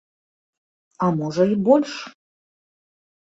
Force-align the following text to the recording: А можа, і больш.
А 1.07 1.09
можа, 1.17 1.43
і 1.55 1.59
больш. 1.67 1.91